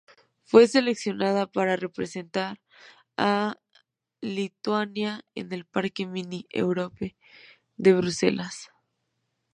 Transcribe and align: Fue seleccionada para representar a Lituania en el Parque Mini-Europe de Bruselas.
Fue 0.45 0.67
seleccionada 0.67 1.45
para 1.45 1.75
representar 1.75 2.59
a 3.17 3.57
Lituania 4.19 5.23
en 5.35 5.53
el 5.53 5.63
Parque 5.65 6.07
Mini-Europe 6.07 7.15
de 7.77 7.93
Bruselas. 7.93 8.69